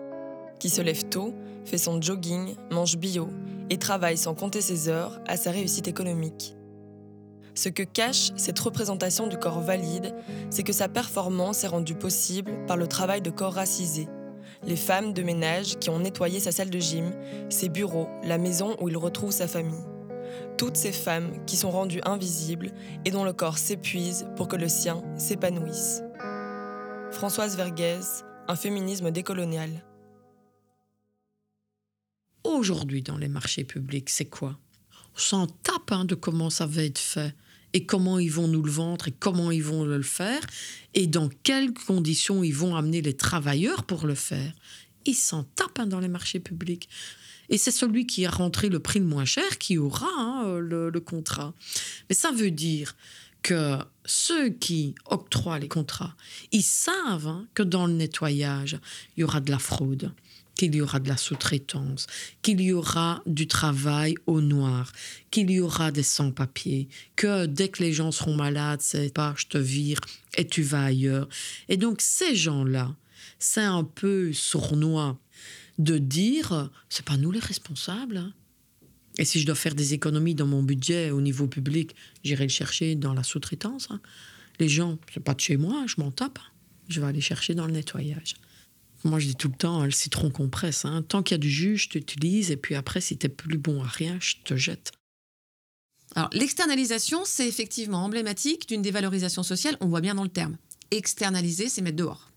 qui 0.59 0.69
se 0.69 0.81
lève 0.81 1.03
tôt, 1.03 1.33
fait 1.65 1.77
son 1.77 2.01
jogging, 2.01 2.55
mange 2.71 2.95
bio 2.97 3.27
et 3.69 3.77
travaille 3.77 4.15
sans 4.15 4.35
compter 4.35 4.61
ses 4.61 4.87
heures 4.87 5.19
à 5.27 5.35
sa 5.35 5.51
réussite 5.51 5.89
économique. 5.89 6.55
Ce 7.55 7.67
que 7.67 7.83
cache 7.83 8.31
cette 8.37 8.59
représentation 8.59 9.27
du 9.27 9.37
corps 9.37 9.59
valide, 9.59 10.15
c'est 10.49 10.63
que 10.63 10.71
sa 10.71 10.87
performance 10.87 11.65
est 11.65 11.67
rendue 11.67 11.95
possible 11.95 12.53
par 12.67 12.77
le 12.77 12.87
travail 12.87 13.21
de 13.21 13.31
corps 13.31 13.55
racisés, 13.55 14.07
les 14.65 14.77
femmes 14.77 15.11
de 15.11 15.23
ménage 15.23 15.77
qui 15.77 15.89
ont 15.89 15.99
nettoyé 15.99 16.39
sa 16.39 16.53
salle 16.53 16.69
de 16.69 16.79
gym, 16.79 17.11
ses 17.49 17.67
bureaux, 17.67 18.07
la 18.23 18.37
maison 18.37 18.77
où 18.79 18.87
il 18.87 18.95
retrouve 18.95 19.31
sa 19.31 19.47
famille. 19.49 19.83
Toutes 20.57 20.77
ces 20.77 20.91
femmes 20.91 21.45
qui 21.45 21.57
sont 21.57 21.71
rendues 21.71 22.01
invisibles 22.03 22.71
et 23.05 23.11
dont 23.11 23.23
le 23.23 23.33
corps 23.33 23.57
s'épuise 23.57 24.27
pour 24.35 24.47
que 24.47 24.55
le 24.55 24.67
sien 24.67 25.03
s'épanouisse. 25.17 26.01
Françoise 27.11 27.55
Vergès, 27.55 28.23
un 28.47 28.55
féminisme 28.55 29.11
décolonial. 29.11 29.69
Aujourd'hui, 32.43 33.01
dans 33.01 33.17
les 33.17 33.27
marchés 33.27 33.63
publics, 33.63 34.09
c'est 34.09 34.25
quoi? 34.25 34.57
On 35.15 35.19
s'en 35.19 35.47
tape 35.47 35.91
hein, 35.91 36.05
de 36.05 36.15
comment 36.15 36.49
ça 36.49 36.65
va 36.65 36.83
être 36.83 36.99
fait 36.99 37.35
et 37.73 37.85
comment 37.85 38.19
ils 38.19 38.31
vont 38.31 38.47
nous 38.47 38.63
le 38.63 38.71
vendre 38.71 39.07
et 39.07 39.11
comment 39.11 39.51
ils 39.51 39.63
vont 39.63 39.83
le 39.83 40.01
faire 40.01 40.41
et 40.93 41.07
dans 41.07 41.29
quelles 41.43 41.73
conditions 41.73 42.43
ils 42.43 42.55
vont 42.55 42.75
amener 42.75 43.01
les 43.01 43.15
travailleurs 43.15 43.83
pour 43.83 44.07
le 44.07 44.15
faire. 44.15 44.53
Ils 45.05 45.15
s'en 45.15 45.43
tapent 45.43 45.79
hein, 45.79 45.87
dans 45.87 45.99
les 45.99 46.07
marchés 46.07 46.39
publics. 46.39 46.89
Et 47.49 47.57
c'est 47.57 47.71
celui 47.71 48.05
qui 48.05 48.25
a 48.25 48.29
rentré 48.29 48.69
le 48.69 48.79
prix 48.79 48.99
le 48.99 49.05
moins 49.05 49.25
cher 49.25 49.57
qui 49.57 49.77
aura 49.77 50.07
hein, 50.17 50.59
le, 50.59 50.91
contrat. 50.99 51.53
Mais 52.09 52.15
ça 52.15 52.31
veut 52.31 52.51
dire 52.51 52.95
que 53.41 53.77
ceux 54.05 54.49
qui 54.49 54.95
octroient 55.05 55.59
les 55.59 55.67
contrats, 55.67 56.15
ils 56.51 56.63
savent 56.63 57.27
hein, 57.27 57.47
que 57.53 57.63
dans 57.63 57.87
le 57.87 57.93
nettoyage, 57.93 58.79
il 59.15 59.21
y 59.21 59.23
aura 59.23 59.39
de 59.39 59.51
la 59.51 59.59
fraude 59.59 60.11
qu'il 60.57 60.75
y 60.75 60.81
aura 60.81 60.99
de 60.99 61.07
la 61.07 61.17
sous-traitance, 61.17 62.07
qu'il 62.41 62.59
y 62.61 62.73
aura 62.73 63.21
du 63.25 63.47
travail 63.47 64.15
au 64.25 64.41
noir, 64.41 64.91
qu'il 65.31 65.51
y 65.51 65.59
aura 65.59 65.91
des 65.91 66.03
sans-papiers, 66.03 66.89
que 67.15 67.45
dès 67.45 67.69
que 67.69 67.83
les 67.83 67.93
gens 67.93 68.11
seront 68.11 68.35
malades, 68.35 68.81
c'est 68.81 69.13
pas 69.13 69.35
je 69.37 69.45
te 69.45 69.57
vire 69.57 69.99
et 70.35 70.47
tu 70.47 70.63
vas 70.63 70.85
ailleurs. 70.85 71.29
Et 71.69 71.77
donc 71.77 72.01
ces 72.01 72.35
gens-là, 72.35 72.93
c'est 73.39 73.61
un 73.61 73.83
peu 73.83 74.33
sournois 74.33 75.17
de 75.77 75.97
dire 75.97 76.69
c'est 76.89 77.05
pas 77.05 77.17
nous 77.17 77.31
les 77.31 77.39
responsables. 77.39 78.17
Hein. 78.17 78.33
Et 79.17 79.25
si 79.25 79.39
je 79.39 79.45
dois 79.45 79.55
faire 79.55 79.75
des 79.75 79.93
économies 79.93 80.35
dans 80.35 80.45
mon 80.45 80.63
budget 80.63 81.11
au 81.11 81.21
niveau 81.21 81.47
public, 81.47 81.95
j'irai 82.23 82.43
le 82.43 82.49
chercher 82.49 82.95
dans 82.95 83.13
la 83.13 83.23
sous-traitance. 83.23 83.87
Hein. 83.89 83.99
Les 84.59 84.69
gens, 84.69 84.97
c'est 85.13 85.23
pas 85.23 85.33
de 85.33 85.39
chez 85.39 85.57
moi, 85.57 85.85
je 85.87 85.95
m'en 85.97 86.11
tape. 86.11 86.39
Je 86.87 87.01
vais 87.01 87.07
aller 87.07 87.21
chercher 87.21 87.53
dans 87.53 87.65
le 87.65 87.73
nettoyage. 87.73 88.35
Moi, 89.03 89.19
je 89.19 89.27
dis 89.27 89.35
tout 89.35 89.49
le 89.49 89.55
temps, 89.55 89.83
le 89.83 89.91
citron 89.91 90.29
compresse. 90.29 90.85
Hein. 90.85 91.03
Tant 91.07 91.21
qu'il 91.21 91.35
y 91.35 91.35
a 91.35 91.39
du 91.39 91.49
jus, 91.49 91.77
je 91.77 91.89
t'utilise. 91.89 92.51
Et 92.51 92.57
puis 92.57 92.75
après, 92.75 93.01
si 93.01 93.17
tu 93.17 93.29
plus 93.29 93.57
bon 93.57 93.83
à 93.83 93.87
rien, 93.87 94.17
je 94.19 94.35
te 94.43 94.55
jette. 94.55 94.91
Alors, 96.15 96.29
l'externalisation, 96.33 97.23
c'est 97.25 97.47
effectivement 97.47 98.03
emblématique 98.03 98.67
d'une 98.67 98.81
dévalorisation 98.81 99.43
sociale. 99.43 99.77
On 99.81 99.87
voit 99.87 100.01
bien 100.01 100.15
dans 100.15 100.23
le 100.23 100.29
terme. 100.29 100.57
Externaliser, 100.91 101.69
c'est 101.69 101.81
mettre 101.81 101.97
dehors. 101.97 102.31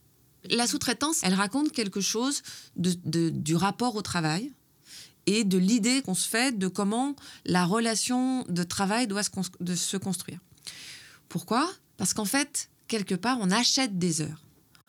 La 0.49 0.67
sous-traitance, 0.67 1.21
elle 1.23 1.35
raconte 1.35 1.73
quelque 1.73 2.01
chose 2.01 2.43
du 2.77 3.55
rapport 3.57 3.97
au 3.97 4.03
travail 4.03 4.53
et 5.27 5.45
de 5.45 5.59
l'idée 5.59 6.03
qu'on 6.03 6.15
se 6.15 6.29
fait 6.29 6.57
de 6.57 6.67
comment 6.67 7.15
la 7.45 7.67
relation 7.67 8.45
de 8.49 8.63
travail 8.63 9.07
doit 9.07 9.23
se 9.23 9.97
construire. 9.99 10.39
Pourquoi? 11.29 11.71
Parce 11.99 12.15
qu'en 12.15 12.25
fait, 12.25 12.71
quelque 12.89 13.15
part, 13.15 13.39
on 13.41 13.51
achète 13.51 13.99
des 13.99 14.23
heures 14.23 14.43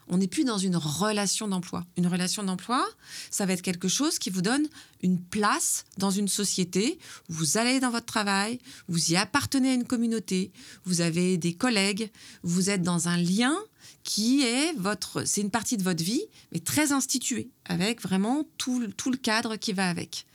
on 0.08 0.17
n'est 0.17 0.27
plus 0.27 0.43
dans 0.43 0.58
une 0.58 0.75
relation 0.75 1.48
d'emploi. 1.48 1.86
Une 1.98 2.08
relation 2.08 2.43
d'emploi, 2.43 2.86
ça 3.29 3.46
va 3.46 3.53
être 3.53 3.62
quelque 3.62 3.88
chose 3.88 4.20
qui 4.20 4.29
vous 4.29 4.41
donne 4.41 4.67
une 5.01 5.20
place 5.20 5.86
dans 5.98 6.12
une 6.12 6.27
société. 6.27 7.00
Vous 7.29 7.58
allez 7.58 7.79
dans 7.79 7.91
votre 7.91 8.05
travail, 8.05 8.60
vous 8.88 9.12
y 9.12 9.15
appartenez 9.15 9.72
à 9.72 9.74
une 9.74 9.86
communauté, 9.86 10.51
vous 10.86 11.01
avez 11.01 11.38
des 11.38 11.53
collègues, 11.53 12.12
vous 12.43 12.70
êtes 12.70 12.81
dans 12.81 13.08
un 13.08 13.17
lien 13.17 13.58
qui 14.03 14.43
est 14.43 14.74
votre, 14.77 15.25
c'est 15.25 15.41
une 15.41 15.51
partie 15.51 15.77
de 15.77 15.84
votre 15.84 16.03
vie, 16.03 16.24
mais 16.51 16.60
très 16.60 16.91
instituée, 16.91 17.50
avec 17.65 18.01
vraiment 18.01 18.46
tout, 18.58 18.88
tout 18.98 19.12
le 19.12 19.17
cadre 19.17 19.55
qui 19.55 19.74
va 19.74 19.89
avec. 19.89 20.25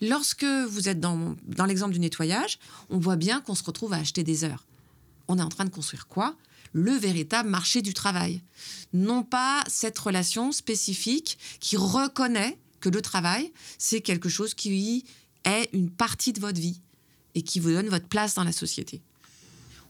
Lorsque 0.00 0.44
vous 0.44 0.88
êtes 0.88 1.00
dans, 1.00 1.36
dans 1.46 1.64
l'exemple 1.64 1.92
du 1.92 2.00
nettoyage, 2.00 2.58
on 2.90 2.98
voit 2.98 3.16
bien 3.16 3.40
qu'on 3.40 3.54
se 3.54 3.62
retrouve 3.62 3.92
à 3.92 3.98
acheter 3.98 4.24
des 4.24 4.44
heures. 4.44 4.64
On 5.28 5.38
est 5.38 5.42
en 5.42 5.48
train 5.48 5.64
de 5.64 5.70
construire 5.70 6.08
quoi? 6.08 6.34
Le 6.72 6.92
véritable 6.92 7.48
marché 7.48 7.82
du 7.82 7.94
travail. 7.94 8.42
Non 8.92 9.22
pas 9.22 9.64
cette 9.68 9.98
relation 9.98 10.52
spécifique 10.52 11.38
qui 11.60 11.76
reconnaît 11.76 12.58
que 12.80 12.88
le 12.88 13.02
travail, 13.02 13.52
c'est 13.78 14.00
quelque 14.00 14.28
chose 14.28 14.54
qui 14.54 15.04
est 15.44 15.68
une 15.72 15.90
partie 15.90 16.32
de 16.32 16.40
votre 16.40 16.60
vie 16.60 16.80
et 17.34 17.42
qui 17.42 17.60
vous 17.60 17.70
donne 17.70 17.88
votre 17.88 18.08
place 18.08 18.34
dans 18.34 18.44
la 18.44 18.52
société. 18.52 19.02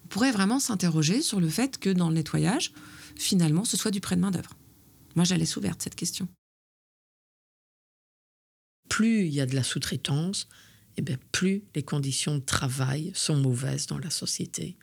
On 0.05 0.09
pourrait 0.09 0.33
vraiment 0.33 0.61
s'interroger 0.61 1.23
sur 1.23 1.41
le 1.41 1.49
fait 1.49 1.79
que 1.79 1.91
dans 1.91 2.09
le 2.09 2.17
nettoyage, 2.17 2.73
finalement, 3.17 3.65
ce 3.65 3.77
soit 3.77 3.91
du 3.91 4.01
prêt 4.01 4.17
de 4.17 4.21
main-d'œuvre. 4.21 4.57
Moi, 5.15 5.25
j'allais 5.25 5.57
ouverte 5.57 5.83
cette 5.83 5.95
question. 5.95 6.29
Plus 8.89 9.27
il 9.27 9.33
y 9.33 9.41
a 9.41 9.47
de 9.47 9.55
la 9.55 9.63
sous-traitance, 9.63 10.49
eh 10.97 11.03
bien 11.03 11.17
plus 11.33 11.65
les 11.75 11.83
conditions 11.83 12.37
de 12.37 12.45
travail 12.45 13.11
sont 13.15 13.37
mauvaises 13.37 13.87
dans 13.87 13.99
la 13.99 14.11
société 14.11 14.77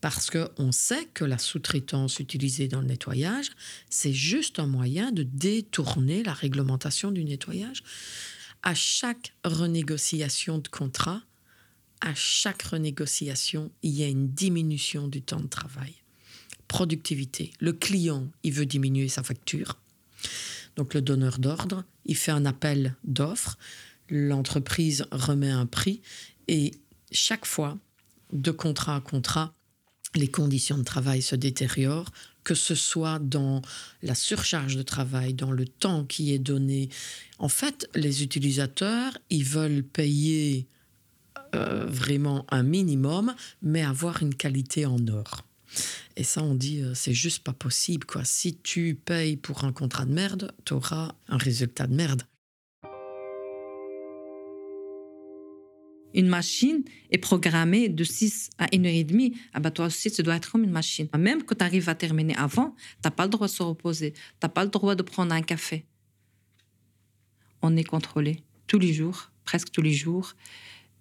parce 0.00 0.30
qu'on 0.30 0.72
sait 0.72 1.06
que 1.12 1.24
la 1.24 1.38
sous-traitance 1.38 2.20
utilisée 2.20 2.68
dans 2.68 2.80
le 2.80 2.86
nettoyage, 2.86 3.50
c'est 3.90 4.12
juste 4.12 4.58
un 4.58 4.66
moyen 4.66 5.12
de 5.12 5.22
détourner 5.22 6.22
la 6.22 6.32
réglementation 6.32 7.10
du 7.10 7.24
nettoyage. 7.24 7.82
À 8.62 8.74
chaque 8.74 9.34
renégociation 9.44 10.58
de 10.58 10.68
contrat, 10.68 11.22
à 12.00 12.14
chaque 12.14 12.62
renégociation, 12.62 13.70
il 13.82 13.92
y 13.92 14.02
a 14.02 14.08
une 14.08 14.28
diminution 14.28 15.08
du 15.08 15.20
temps 15.20 15.40
de 15.40 15.48
travail. 15.48 15.94
Productivité. 16.66 17.52
Le 17.60 17.72
client, 17.72 18.28
il 18.42 18.52
veut 18.52 18.66
diminuer 18.66 19.08
sa 19.08 19.22
facture. 19.22 19.76
Donc 20.76 20.94
le 20.94 21.02
donneur 21.02 21.38
d'ordre, 21.38 21.84
il 22.06 22.16
fait 22.16 22.30
un 22.30 22.46
appel 22.46 22.96
d'offres, 23.04 23.58
l'entreprise 24.08 25.06
remet 25.10 25.50
un 25.50 25.66
prix 25.66 26.00
et 26.48 26.72
chaque 27.12 27.44
fois, 27.44 27.76
de 28.32 28.50
contrat 28.50 28.96
à 28.96 29.00
contrat, 29.00 29.52
les 30.14 30.28
conditions 30.28 30.78
de 30.78 30.82
travail 30.82 31.22
se 31.22 31.36
détériorent, 31.36 32.10
que 32.44 32.54
ce 32.54 32.74
soit 32.74 33.18
dans 33.18 33.62
la 34.02 34.14
surcharge 34.14 34.76
de 34.76 34.82
travail, 34.82 35.34
dans 35.34 35.52
le 35.52 35.66
temps 35.66 36.04
qui 36.04 36.32
est 36.32 36.38
donné. 36.38 36.88
En 37.38 37.48
fait, 37.48 37.88
les 37.94 38.22
utilisateurs, 38.22 39.16
ils 39.28 39.44
veulent 39.44 39.82
payer 39.82 40.66
euh, 41.54 41.86
vraiment 41.86 42.46
un 42.50 42.62
minimum, 42.62 43.34
mais 43.62 43.82
avoir 43.82 44.22
une 44.22 44.34
qualité 44.34 44.86
en 44.86 45.06
or. 45.08 45.44
Et 46.16 46.24
ça, 46.24 46.42
on 46.42 46.54
dit, 46.54 46.82
euh, 46.82 46.94
c'est 46.94 47.14
juste 47.14 47.44
pas 47.44 47.52
possible. 47.52 48.06
Quoi. 48.06 48.24
Si 48.24 48.56
tu 48.56 48.94
payes 48.94 49.36
pour 49.36 49.64
un 49.64 49.72
contrat 49.72 50.04
de 50.04 50.12
merde, 50.12 50.52
tu 50.64 50.72
auras 50.72 51.14
un 51.28 51.36
résultat 51.36 51.86
de 51.86 51.94
merde. 51.94 52.22
Une 56.14 56.28
machine 56.28 56.82
est 57.10 57.18
programmée 57.18 57.88
de 57.88 58.04
6 58.04 58.50
à 58.58 58.66
1h30. 58.66 59.34
Ah 59.52 59.60
bah 59.60 59.70
toi 59.70 59.86
aussi, 59.86 60.10
tu 60.10 60.22
dois 60.22 60.36
être 60.36 60.50
comme 60.50 60.64
une 60.64 60.70
machine. 60.70 61.08
Même 61.16 61.42
quand 61.44 61.56
tu 61.56 61.64
arrives 61.64 61.88
à 61.88 61.94
terminer 61.94 62.34
avant, 62.36 62.74
tu 62.76 62.84
n'as 63.04 63.10
pas 63.10 63.24
le 63.24 63.30
droit 63.30 63.46
de 63.46 63.52
se 63.52 63.62
reposer. 63.62 64.12
Tu 64.12 64.20
n'as 64.42 64.48
pas 64.48 64.64
le 64.64 64.70
droit 64.70 64.94
de 64.94 65.02
prendre 65.02 65.32
un 65.32 65.42
café. 65.42 65.84
On 67.62 67.76
est 67.76 67.84
contrôlé 67.84 68.42
tous 68.66 68.78
les 68.78 68.92
jours, 68.92 69.30
presque 69.44 69.70
tous 69.70 69.82
les 69.82 69.92
jours. 69.92 70.34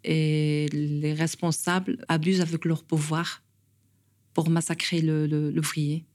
Et 0.03 0.67
les 0.71 1.13
responsables 1.13 2.03
abusent 2.07 2.41
avec 2.41 2.65
leur 2.65 2.83
pouvoir 2.83 3.43
pour 4.33 4.49
massacrer 4.49 5.01
l'ouvrier. 5.01 6.05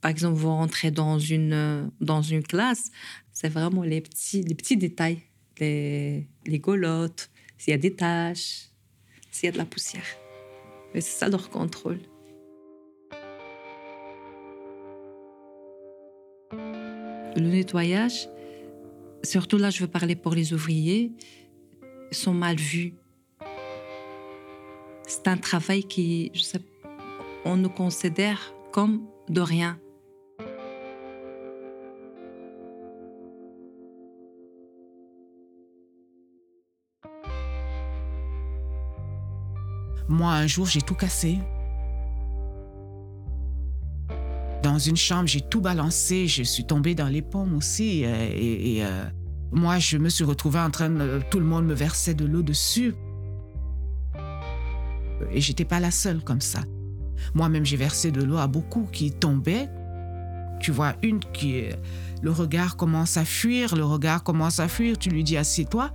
Par 0.00 0.10
exemple, 0.10 0.38
vous 0.38 0.48
rentrez 0.48 0.90
dans 0.90 1.18
une, 1.18 1.90
dans 2.00 2.22
une 2.22 2.42
classe, 2.42 2.90
c'est 3.32 3.48
vraiment 3.48 3.82
les 3.82 4.00
petits, 4.00 4.42
les 4.42 4.54
petits 4.54 4.76
détails, 4.76 5.20
les, 5.58 6.26
les 6.46 6.58
golottes, 6.58 7.30
s'il 7.60 7.72
y 7.72 7.74
a 7.74 7.78
des 7.78 7.94
tâches, 7.94 8.70
s'il 9.30 9.44
y 9.44 9.48
a 9.50 9.52
de 9.52 9.58
la 9.58 9.66
poussière. 9.66 10.06
Mais 10.94 11.02
c'est 11.02 11.18
ça 11.18 11.28
leur 11.28 11.50
contrôle. 11.50 12.00
Le 16.52 17.40
nettoyage, 17.40 18.30
surtout 19.22 19.58
là, 19.58 19.68
je 19.68 19.80
veux 19.82 19.90
parler 19.90 20.16
pour 20.16 20.34
les 20.34 20.54
ouvriers, 20.54 21.12
sont 22.12 22.32
mal 22.32 22.56
vus. 22.56 22.94
C'est 25.06 25.28
un 25.28 25.36
travail 25.36 25.84
qui, 25.84 26.30
je 26.32 26.40
sais, 26.40 26.60
on 27.44 27.56
nous 27.56 27.68
considère 27.68 28.54
comme 28.72 29.06
de 29.28 29.42
rien. 29.42 29.78
Moi, 40.10 40.32
un 40.32 40.48
jour, 40.48 40.66
j'ai 40.66 40.82
tout 40.82 40.96
cassé. 40.96 41.38
Dans 44.60 44.76
une 44.76 44.96
chambre, 44.96 45.28
j'ai 45.28 45.40
tout 45.40 45.60
balancé. 45.60 46.26
Je 46.26 46.42
suis 46.42 46.64
tombée 46.64 46.96
dans 46.96 47.06
les 47.06 47.22
pommes 47.22 47.54
aussi. 47.54 48.04
Euh, 48.04 48.28
et, 48.34 48.84
euh, 48.84 49.04
moi, 49.52 49.78
je 49.78 49.98
me 49.98 50.08
suis 50.08 50.24
retrouvée 50.24 50.58
en 50.58 50.70
train 50.70 50.90
de... 50.90 51.22
Tout 51.30 51.38
le 51.38 51.46
monde 51.46 51.64
me 51.64 51.74
versait 51.74 52.14
de 52.14 52.24
l'eau 52.24 52.42
dessus. 52.42 52.92
Et 55.30 55.40
j'étais 55.40 55.64
pas 55.64 55.78
la 55.78 55.92
seule 55.92 56.24
comme 56.24 56.40
ça. 56.40 56.62
Moi-même, 57.34 57.64
j'ai 57.64 57.76
versé 57.76 58.10
de 58.10 58.24
l'eau 58.24 58.38
à 58.38 58.48
beaucoup 58.48 58.88
qui 58.90 59.12
tombaient. 59.12 59.68
Tu 60.58 60.72
vois, 60.72 60.96
une 61.04 61.20
qui... 61.20 61.66
Le 62.20 62.32
regard 62.32 62.76
commence 62.76 63.16
à 63.16 63.24
fuir, 63.24 63.76
le 63.76 63.84
regard 63.84 64.24
commence 64.24 64.58
à 64.58 64.66
fuir. 64.66 64.98
Tu 64.98 65.08
lui 65.08 65.22
dis, 65.22 65.36
assieds-toi 65.36 65.92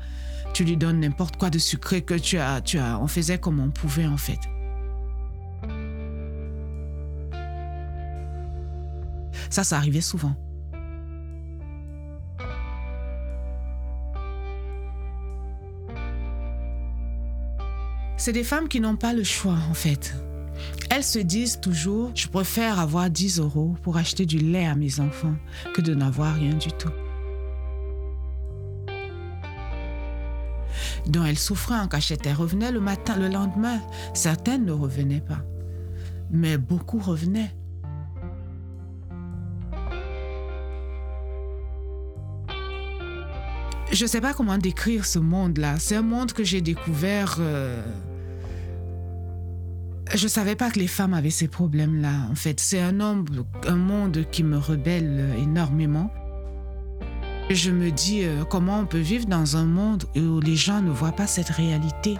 tu 0.55 0.63
lui 0.63 0.77
donnes 0.77 1.01
n'importe 1.01 1.35
quoi 1.35 1.49
de 1.49 1.59
sucré 1.59 2.01
que 2.01 2.13
tu 2.13 2.37
as, 2.37 2.61
tu. 2.61 2.79
On 2.79 3.07
faisait 3.07 3.37
comme 3.37 3.59
on 3.59 3.71
pouvait 3.71 4.05
en 4.05 4.15
fait. 4.15 4.39
Ça, 9.49 9.65
ça 9.65 9.75
arrivait 9.75 9.99
souvent. 9.99 10.33
C'est 18.15 18.31
des 18.31 18.45
femmes 18.45 18.69
qui 18.69 18.79
n'ont 18.79 18.95
pas 18.95 19.11
le 19.11 19.25
choix 19.25 19.57
en 19.69 19.73
fait. 19.73 20.15
Elles 20.89 21.03
se 21.03 21.19
disent 21.19 21.59
toujours, 21.59 22.11
je 22.15 22.29
préfère 22.29 22.79
avoir 22.79 23.09
10 23.09 23.39
euros 23.39 23.75
pour 23.83 23.97
acheter 23.97 24.25
du 24.25 24.37
lait 24.37 24.65
à 24.65 24.75
mes 24.75 25.01
enfants 25.01 25.35
que 25.73 25.81
de 25.81 25.93
n'avoir 25.93 26.35
rien 26.35 26.53
du 26.53 26.69
tout. 26.69 26.91
Dont 31.07 31.25
elle 31.25 31.37
souffrait 31.37 31.79
en 31.79 31.87
cachette. 31.87 32.25
Elle 32.25 32.35
revenait 32.35 32.71
le 32.71 32.79
matin, 32.79 33.15
le 33.17 33.27
lendemain. 33.27 33.79
Certaines 34.13 34.65
ne 34.65 34.71
revenaient 34.71 35.21
pas, 35.21 35.41
mais 36.31 36.57
beaucoup 36.57 36.99
revenaient. 36.99 37.51
Je 43.91 44.03
ne 44.03 44.09
sais 44.09 44.19
pas 44.19 44.33
comment 44.33 44.57
décrire 44.57 45.05
ce 45.05 45.19
monde-là. 45.19 45.75
C'est 45.79 45.95
un 45.95 46.01
monde 46.01 46.33
que 46.33 46.43
j'ai 46.43 46.59
découvert. 46.59 47.37
Euh, 47.39 47.81
je 50.13 50.23
ne 50.23 50.29
savais 50.29 50.55
pas 50.55 50.69
que 50.69 50.79
les 50.79 50.87
femmes 50.87 51.13
avaient 51.13 51.29
ces 51.29 51.47
problèmes-là. 51.47 52.27
En 52.29 52.35
fait, 52.35 52.59
c'est 52.59 52.81
un, 52.81 52.99
un 52.99 53.75
monde 53.75 54.25
qui 54.31 54.43
me 54.43 54.57
rebelle 54.57 55.33
énormément. 55.37 56.11
Je 57.51 57.69
me 57.69 57.91
dis 57.91 58.23
euh, 58.23 58.43
comment 58.43 58.79
on 58.79 58.85
peut 58.87 58.97
vivre 58.97 59.27
dans 59.27 59.55
un 59.55 59.65
monde 59.65 60.05
où 60.15 60.39
les 60.39 60.55
gens 60.55 60.81
ne 60.81 60.89
voient 60.89 61.11
pas 61.11 61.27
cette 61.27 61.49
réalité? 61.49 62.17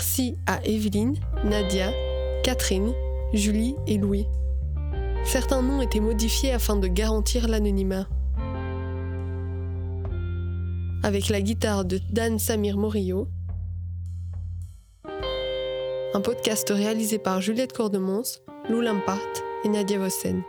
Merci 0.00 0.38
à 0.46 0.64
Evelyne, 0.64 1.14
Nadia, 1.44 1.92
Catherine, 2.42 2.94
Julie 3.34 3.76
et 3.86 3.98
Louis. 3.98 4.26
Certains 5.26 5.60
noms 5.60 5.82
étaient 5.82 6.00
modifiés 6.00 6.52
afin 6.52 6.76
de 6.76 6.88
garantir 6.88 7.46
l'anonymat. 7.48 8.08
Avec 11.02 11.28
la 11.28 11.42
guitare 11.42 11.84
de 11.84 12.00
Dan 12.10 12.38
Samir 12.38 12.78
Morillo. 12.78 13.28
Un 16.14 16.20
podcast 16.22 16.70
réalisé 16.70 17.18
par 17.18 17.42
Juliette 17.42 17.74
Cordemons, 17.74 18.22
Lou 18.70 18.80
Lampart 18.80 19.18
et 19.64 19.68
Nadia 19.68 19.98
Vossen. 19.98 20.42